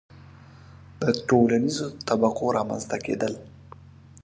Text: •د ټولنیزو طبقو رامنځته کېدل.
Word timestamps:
•د 1.01 1.03
ټولنیزو 1.27 1.87
طبقو 2.07 2.45
رامنځته 2.57 2.97
کېدل. 3.05 3.33